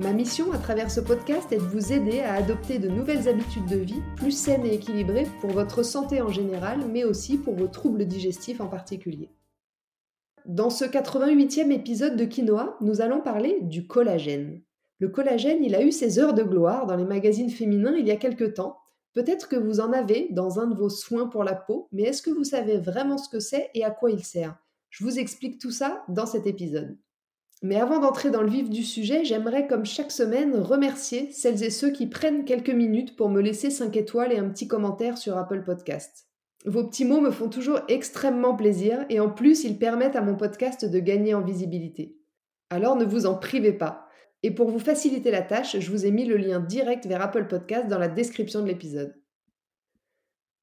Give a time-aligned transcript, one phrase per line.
[0.00, 3.66] Ma mission à travers ce podcast est de vous aider à adopter de nouvelles habitudes
[3.66, 7.66] de vie plus saines et équilibrées pour votre santé en général, mais aussi pour vos
[7.66, 9.28] troubles digestifs en particulier.
[10.46, 14.62] Dans ce 88e épisode de Quinoa, nous allons parler du collagène.
[15.00, 18.10] Le collagène, il a eu ses heures de gloire dans les magazines féminins il y
[18.10, 18.78] a quelque temps.
[19.12, 22.22] Peut-être que vous en avez dans un de vos soins pour la peau, mais est-ce
[22.22, 24.56] que vous savez vraiment ce que c'est et à quoi il sert?
[24.88, 26.96] Je vous explique tout ça dans cet épisode.
[27.62, 31.70] Mais avant d'entrer dans le vif du sujet, j'aimerais, comme chaque semaine, remercier celles et
[31.70, 35.36] ceux qui prennent quelques minutes pour me laisser 5 étoiles et un petit commentaire sur
[35.36, 36.26] Apple Podcast.
[36.64, 40.36] Vos petits mots me font toujours extrêmement plaisir et en plus, ils permettent à mon
[40.36, 42.16] podcast de gagner en visibilité.
[42.70, 44.06] Alors ne vous en privez pas.
[44.42, 47.46] Et pour vous faciliter la tâche, je vous ai mis le lien direct vers Apple
[47.46, 49.14] Podcast dans la description de l'épisode.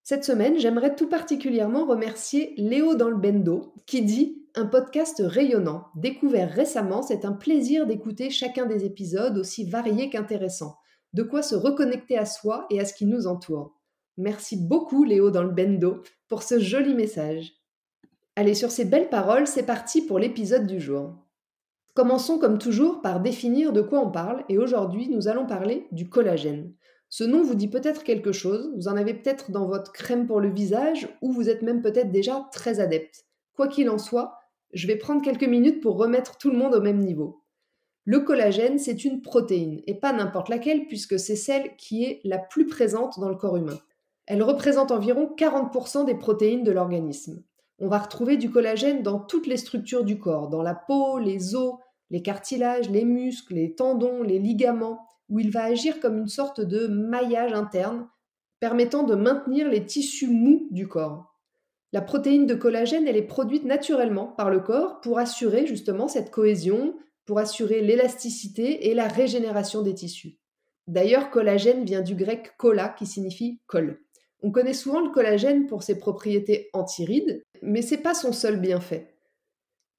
[0.03, 5.86] Cette semaine, j'aimerais tout particulièrement remercier Léo dans le Bendo qui dit un podcast rayonnant.
[5.95, 10.77] Découvert récemment, c'est un plaisir d'écouter chacun des épisodes aussi variés qu'intéressants.
[11.13, 13.80] De quoi se reconnecter à soi et à ce qui nous entoure.
[14.17, 17.53] Merci beaucoup Léo dans le bendo pour ce joli message.
[18.35, 21.13] Allez, sur ces belles paroles, c'est parti pour l'épisode du jour.
[21.94, 26.09] Commençons comme toujours par définir de quoi on parle et aujourd'hui nous allons parler du
[26.09, 26.73] collagène.
[27.09, 30.41] Ce nom vous dit peut-être quelque chose, vous en avez peut-être dans votre crème pour
[30.41, 33.25] le visage ou vous êtes même peut-être déjà très adepte.
[33.55, 34.38] Quoi qu'il en soit,
[34.78, 37.44] je vais prendre quelques minutes pour remettre tout le monde au même niveau.
[38.06, 42.38] Le collagène, c'est une protéine, et pas n'importe laquelle, puisque c'est celle qui est la
[42.38, 43.80] plus présente dans le corps humain.
[44.28, 47.44] Elle représente environ 40% des protéines de l'organisme.
[47.79, 51.56] On va retrouver du collagène dans toutes les structures du corps, dans la peau, les
[51.56, 51.75] os,
[52.09, 56.62] les cartilages, les muscles, les tendons, les ligaments, où il va agir comme une sorte
[56.62, 58.07] de maillage interne,
[58.59, 61.37] permettant de maintenir les tissus mous du corps.
[61.94, 66.31] La protéine de collagène, elle est produite naturellement par le corps pour assurer justement cette
[66.31, 70.38] cohésion, pour assurer l'élasticité et la régénération des tissus.
[70.88, 74.02] D'ailleurs, collagène vient du grec colla qui signifie colle.
[74.42, 79.14] On connaît souvent le collagène pour ses propriétés antirides, mais c'est pas son seul bienfait.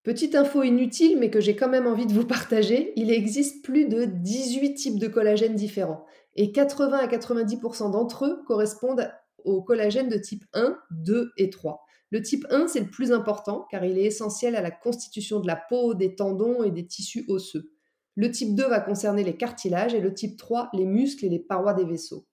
[0.02, 3.86] Petite info inutile, mais que j'ai quand même envie de vous partager, il existe plus
[3.86, 6.06] de 18 types de collagène différents,
[6.36, 9.10] et 80 à 90% d'entre eux correspondent
[9.44, 11.84] au collagène de type 1, 2 et 3.
[12.10, 15.46] Le type 1, c'est le plus important car il est essentiel à la constitution de
[15.46, 17.70] la peau, des tendons et des tissus osseux.
[18.14, 21.38] Le type 2 va concerner les cartilages et le type 3 les muscles et les
[21.38, 22.26] parois des vaisseaux.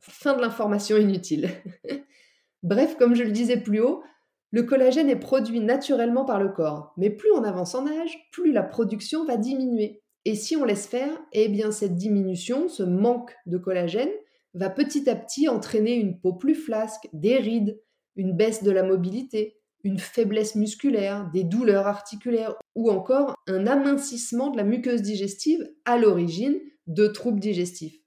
[0.00, 1.50] Fin de l'information inutile.
[2.62, 4.02] Bref, comme je le disais plus haut,
[4.50, 8.50] le collagène est produit naturellement par le corps, mais plus on avance en âge, plus
[8.50, 10.02] la production va diminuer.
[10.24, 14.10] Et si on laisse faire, eh bien cette diminution, ce manque de collagène,
[14.54, 17.80] va petit à petit entraîner une peau plus flasque, des rides,
[18.16, 24.50] une baisse de la mobilité, une faiblesse musculaire, des douleurs articulaires ou encore un amincissement
[24.50, 27.98] de la muqueuse digestive à l'origine de troubles digestifs.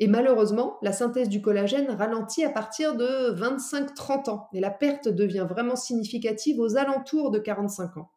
[0.00, 5.08] Et malheureusement, la synthèse du collagène ralentit à partir de 25-30 ans et la perte
[5.08, 8.10] devient vraiment significative aux alentours de 45 ans.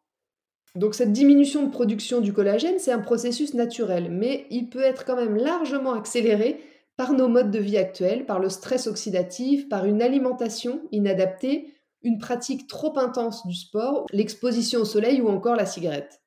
[0.75, 5.05] Donc cette diminution de production du collagène, c'est un processus naturel, mais il peut être
[5.05, 6.61] quand même largement accéléré
[7.01, 11.73] par nos modes de vie actuels, par le stress oxydatif, par une alimentation inadaptée,
[12.03, 16.21] une pratique trop intense du sport, l'exposition au soleil ou encore la cigarette.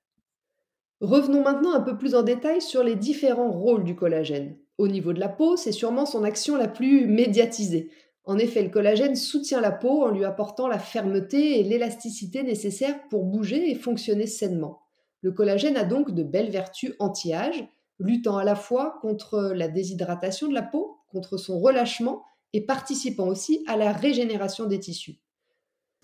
[1.01, 4.57] Revenons maintenant un peu plus en détail sur les différents rôles du collagène.
[4.77, 7.93] Au niveau de la peau, c'est sûrement son action la plus médiatisée.
[8.25, 12.99] En effet, le collagène soutient la peau en lui apportant la fermeté et l'élasticité nécessaires
[13.11, 14.81] pour bouger et fonctionner sainement.
[15.21, 17.65] Le collagène a donc de belles vertus anti-âge,
[17.99, 23.27] luttant à la fois contre la déshydratation de la peau, contre son relâchement et participant
[23.27, 25.21] aussi à la régénération des tissus.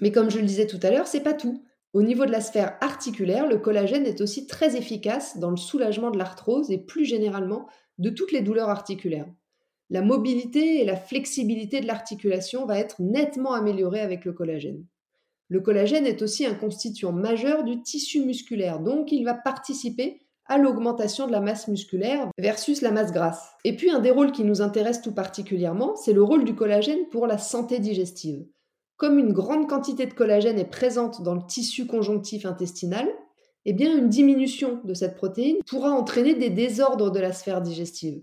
[0.01, 1.65] Mais comme je le disais tout à l'heure, c'est pas tout.
[1.93, 6.11] Au niveau de la sphère articulaire, le collagène est aussi très efficace dans le soulagement
[6.11, 7.69] de l'arthrose et plus généralement
[7.99, 9.29] de toutes les douleurs articulaires.
[9.91, 14.87] La mobilité et la flexibilité de l'articulation va être nettement améliorée avec le collagène.
[15.49, 20.21] Le collagène est aussi un constituant majeur du tissu musculaire, donc il va participer
[20.51, 23.53] à l'augmentation de la masse musculaire versus la masse grasse.
[23.65, 27.09] Et puis un des rôles qui nous intéresse tout particulièrement, c'est le rôle du collagène
[27.11, 28.45] pour la santé digestive.
[28.97, 33.09] Comme une grande quantité de collagène est présente dans le tissu conjonctif intestinal,
[33.65, 38.21] eh bien une diminution de cette protéine pourra entraîner des désordres de la sphère digestive.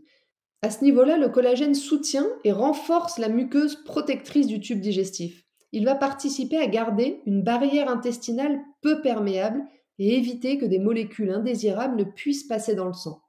[0.62, 5.46] À ce niveau-là, le collagène soutient et renforce la muqueuse protectrice du tube digestif.
[5.72, 9.64] Il va participer à garder une barrière intestinale peu perméable
[10.00, 13.22] et éviter que des molécules indésirables ne puissent passer dans le sang.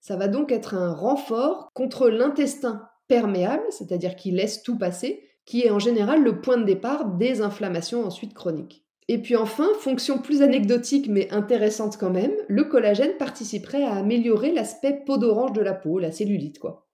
[0.00, 5.62] Ça va donc être un renfort contre l'intestin perméable, c'est-à-dire qui laisse tout passer, qui
[5.62, 8.84] est en général le point de départ des inflammations ensuite chroniques.
[9.08, 14.52] Et puis enfin, fonction plus anecdotique mais intéressante quand même, le collagène participerait à améliorer
[14.52, 16.85] l'aspect peau d'orange de la peau, la cellulite quoi.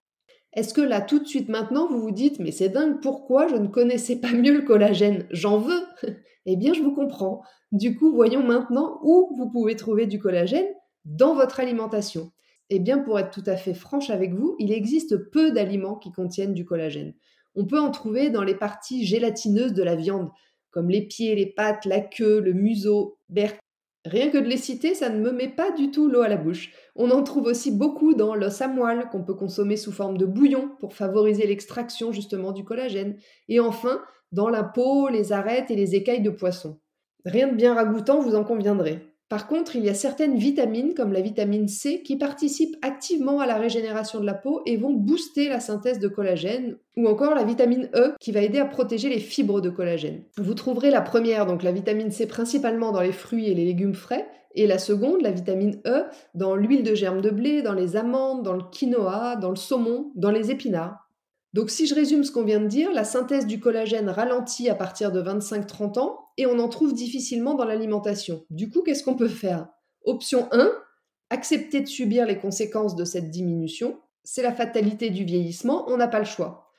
[0.55, 3.57] Est-ce que là tout de suite maintenant vous vous dites mais c'est dingue pourquoi je
[3.57, 5.27] ne connaissais pas mieux le collagène?
[5.31, 5.83] J'en veux
[6.47, 7.43] Eh bien je vous comprends.
[7.71, 10.67] Du coup voyons maintenant où vous pouvez trouver du collagène
[11.05, 12.33] dans votre alimentation.
[12.69, 16.13] Eh bien pour être tout à fait franche avec vous, il existe peu d'aliments qui
[16.13, 17.15] contiennent du collagène.
[17.55, 20.31] On peut en trouver dans les parties gélatineuses de la viande,
[20.71, 23.59] comme les pieds, les pattes, la queue, le museau, berk.
[24.05, 26.37] Rien que de les citer, ça ne me met pas du tout l'eau à la
[26.37, 26.73] bouche.
[26.97, 30.27] On en trouve aussi beaucoup dans l'os à moelle qu'on peut consommer sous forme de
[30.27, 33.17] bouillon pour favoriser l'extraction justement du collagène.
[33.49, 34.03] Et enfin,
[34.33, 36.81] dans la peau, les arêtes et les écailles de poisson.
[37.25, 39.12] Rien de bien ragoûtant, vous en conviendrez.
[39.33, 43.47] Par contre, il y a certaines vitamines, comme la vitamine C, qui participent activement à
[43.47, 47.43] la régénération de la peau et vont booster la synthèse de collagène, ou encore la
[47.43, 50.21] vitamine E, qui va aider à protéger les fibres de collagène.
[50.37, 53.95] Vous trouverez la première, donc la vitamine C, principalement dans les fruits et les légumes
[53.95, 57.97] frais, et la seconde, la vitamine E, dans l'huile de germe de blé, dans les
[57.97, 61.02] amandes, dans le quinoa, dans le saumon, dans les épinards.
[61.53, 64.75] Donc si je résume ce qu'on vient de dire, la synthèse du collagène ralentit à
[64.75, 68.47] partir de 25-30 ans et on en trouve difficilement dans l'alimentation.
[68.49, 69.69] Du coup, qu'est-ce qu'on peut faire?
[70.05, 70.73] Option 1,
[71.29, 74.01] accepter de subir les conséquences de cette diminution.
[74.25, 76.71] C'est la fatalité du vieillissement, on n'a pas le choix.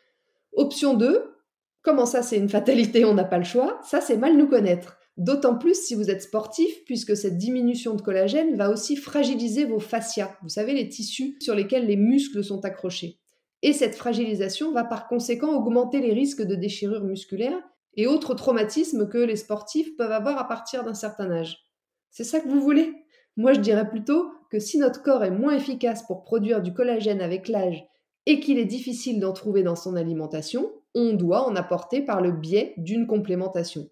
[0.53, 1.35] Option 2,
[1.83, 3.79] comment ça c'est une fatalité, on n'a pas le choix?
[3.83, 4.97] Ça c'est mal nous connaître.
[5.17, 9.79] D'autant plus si vous êtes sportif, puisque cette diminution de collagène va aussi fragiliser vos
[9.79, 13.19] fascias, vous savez les tissus sur lesquels les muscles sont accrochés.
[13.63, 17.57] Et cette fragilisation va par conséquent augmenter les risques de déchirure musculaire
[17.95, 21.65] et autres traumatismes que les sportifs peuvent avoir à partir d'un certain âge.
[22.11, 22.93] C'est ça que vous voulez?
[23.37, 27.21] Moi je dirais plutôt que si notre corps est moins efficace pour produire du collagène
[27.21, 27.87] avec l'âge
[28.25, 32.33] et qu'il est difficile d'en trouver dans son alimentation, on doit en apporter par le
[32.33, 33.89] biais d'une complémentation.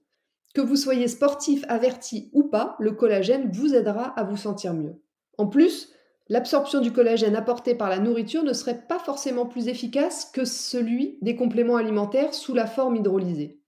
[0.54, 5.02] Que vous soyez sportif, averti ou pas, le collagène vous aidera à vous sentir mieux.
[5.38, 5.94] En plus,
[6.32, 11.18] l'absorption du collagène apporté par la nourriture ne serait pas forcément plus efficace que celui
[11.22, 13.60] des compléments alimentaires sous la forme hydrolysée.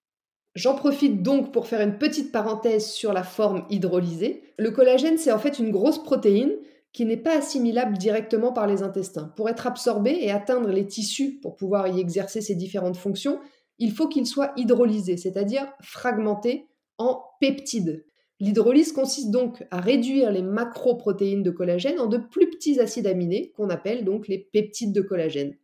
[0.55, 4.43] J'en profite donc pour faire une petite parenthèse sur la forme hydrolysée.
[4.57, 6.53] Le collagène, c'est en fait une grosse protéine
[6.93, 9.33] qui n'est pas assimilable directement par les intestins.
[9.35, 13.41] Pour être absorbé et atteindre les tissus pour pouvoir y exercer ses différentes fonctions,
[13.77, 18.05] il faut qu'il soit hydrolysé, c'est-à-dire fragmenté en peptides.
[18.43, 23.53] L'hydrolyse consiste donc à réduire les macroprotéines de collagène en de plus petits acides aminés
[23.55, 25.55] qu'on appelle donc les peptides de collagène.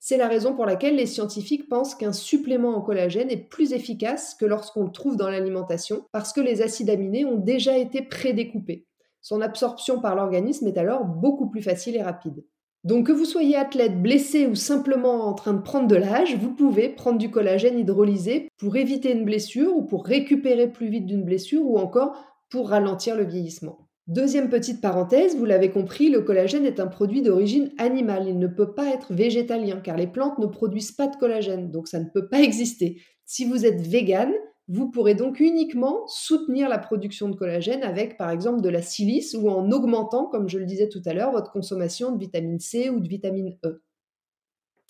[0.00, 4.34] C'est la raison pour laquelle les scientifiques pensent qu'un supplément en collagène est plus efficace
[4.34, 8.84] que lorsqu'on le trouve dans l'alimentation parce que les acides aminés ont déjà été prédécoupés.
[9.22, 12.44] Son absorption par l'organisme est alors beaucoup plus facile et rapide.
[12.86, 16.54] Donc que vous soyez athlète, blessé ou simplement en train de prendre de l'âge, vous
[16.54, 21.24] pouvez prendre du collagène hydrolysé pour éviter une blessure ou pour récupérer plus vite d'une
[21.24, 22.16] blessure ou encore
[22.48, 23.88] pour ralentir le vieillissement.
[24.06, 28.28] Deuxième petite parenthèse, vous l'avez compris, le collagène est un produit d'origine animale.
[28.28, 31.88] Il ne peut pas être végétalien car les plantes ne produisent pas de collagène, donc
[31.88, 33.02] ça ne peut pas exister.
[33.24, 34.32] Si vous êtes vegan,
[34.68, 39.34] vous pourrez donc uniquement soutenir la production de collagène avec par exemple de la silice
[39.34, 42.90] ou en augmentant, comme je le disais tout à l'heure, votre consommation de vitamine C
[42.90, 43.82] ou de vitamine E.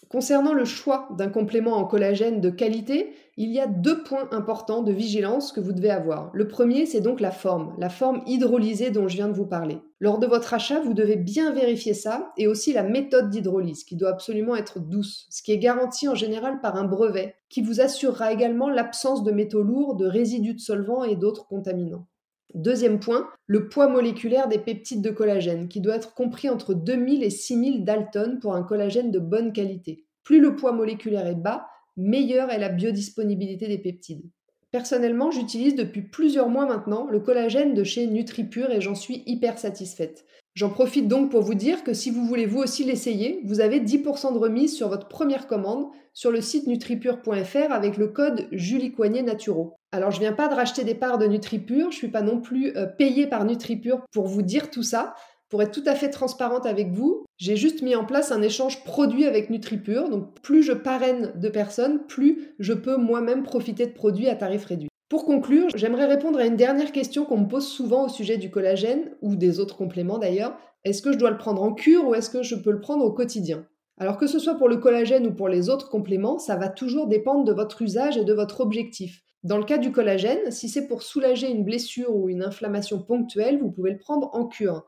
[0.08, 4.82] Concernant le choix d'un complément en collagène de qualité, il y a deux points importants
[4.82, 6.30] de vigilance que vous devez avoir.
[6.32, 9.78] Le premier, c'est donc la forme, la forme hydrolysée dont je viens de vous parler.
[9.98, 13.96] Lors de votre achat, vous devez bien vérifier ça et aussi la méthode d'hydrolyse qui
[13.96, 17.80] doit absolument être douce, ce qui est garanti en général par un brevet qui vous
[17.80, 22.06] assurera également l'absence de métaux lourds, de résidus de solvants et d'autres contaminants.
[22.54, 27.22] Deuxième point, le poids moléculaire des peptides de collagène, qui doit être compris entre 2000
[27.22, 30.04] et 6000 daltons pour un collagène de bonne qualité.
[30.22, 34.24] Plus le poids moléculaire est bas, meilleure est la biodisponibilité des peptides.
[34.70, 39.58] Personnellement, j'utilise depuis plusieurs mois maintenant le collagène de chez NutriPure et j'en suis hyper
[39.58, 40.24] satisfaite.
[40.56, 43.78] J'en profite donc pour vous dire que si vous voulez vous aussi l'essayer, vous avez
[43.78, 48.94] 10% de remise sur votre première commande sur le site nutripure.fr avec le code Julie
[49.22, 49.74] Naturo.
[49.92, 52.74] Alors je viens pas de racheter des parts de NutriPure, je suis pas non plus
[52.74, 55.14] euh, payée par NutriPure pour vous dire tout ça.
[55.50, 58.82] Pour être tout à fait transparente avec vous, j'ai juste mis en place un échange
[58.82, 60.08] produit avec NutriPure.
[60.08, 64.64] Donc plus je parraine de personnes, plus je peux moi-même profiter de produits à tarif
[64.64, 64.88] réduit.
[65.08, 68.50] Pour conclure, j'aimerais répondre à une dernière question qu'on me pose souvent au sujet du
[68.50, 70.58] collagène, ou des autres compléments d'ailleurs.
[70.82, 73.04] Est-ce que je dois le prendre en cure ou est-ce que je peux le prendre
[73.04, 73.68] au quotidien?
[73.98, 77.06] Alors que ce soit pour le collagène ou pour les autres compléments, ça va toujours
[77.06, 79.22] dépendre de votre usage et de votre objectif.
[79.44, 83.60] Dans le cas du collagène, si c'est pour soulager une blessure ou une inflammation ponctuelle,
[83.60, 84.86] vous pouvez le prendre en cure.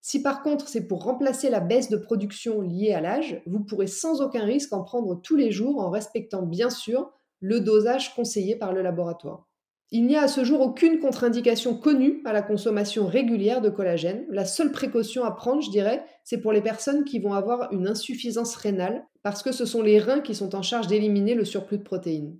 [0.00, 3.86] Si par contre c'est pour remplacer la baisse de production liée à l'âge, vous pourrez
[3.86, 8.56] sans aucun risque en prendre tous les jours en respectant bien sûr le dosage conseillé
[8.56, 9.49] par le laboratoire.
[9.92, 14.24] Il n'y a à ce jour aucune contre-indication connue à la consommation régulière de collagène.
[14.30, 17.88] La seule précaution à prendre, je dirais, c'est pour les personnes qui vont avoir une
[17.88, 21.78] insuffisance rénale, parce que ce sont les reins qui sont en charge d'éliminer le surplus
[21.78, 22.38] de protéines.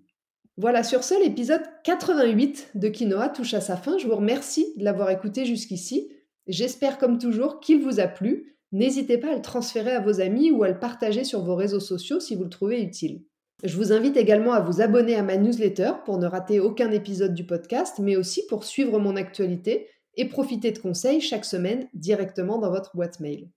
[0.56, 3.98] Voilà, sur ce, l'épisode 88 de Quinoa touche à sa fin.
[3.98, 6.12] Je vous remercie de l'avoir écouté jusqu'ici.
[6.46, 8.56] J'espère comme toujours qu'il vous a plu.
[8.70, 11.80] N'hésitez pas à le transférer à vos amis ou à le partager sur vos réseaux
[11.80, 13.24] sociaux si vous le trouvez utile.
[13.62, 17.34] Je vous invite également à vous abonner à ma newsletter pour ne rater aucun épisode
[17.34, 22.58] du podcast, mais aussi pour suivre mon actualité et profiter de conseils chaque semaine directement
[22.58, 23.50] dans votre boîte mail.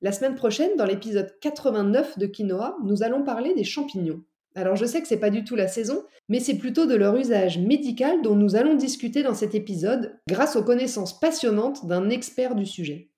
[0.00, 4.22] La semaine prochaine, dans l'épisode 89 de Quinoa, nous allons parler des champignons.
[4.54, 7.16] Alors je sais que c'est pas du tout la saison, mais c'est plutôt de leur
[7.16, 12.54] usage médical dont nous allons discuter dans cet épisode grâce aux connaissances passionnantes d'un expert
[12.54, 13.10] du sujet.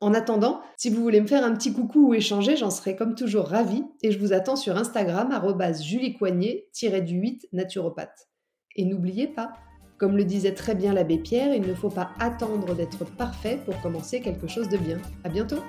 [0.00, 3.14] En attendant, si vous voulez me faire un petit coucou ou échanger, j'en serai comme
[3.14, 5.30] toujours ravie et je vous attends sur Instagram
[5.82, 8.28] juliecoignet-du8 naturopathe.
[8.76, 9.52] Et n'oubliez pas,
[9.98, 13.78] comme le disait très bien l'abbé Pierre, il ne faut pas attendre d'être parfait pour
[13.82, 14.96] commencer quelque chose de bien.
[15.22, 15.62] À bientôt!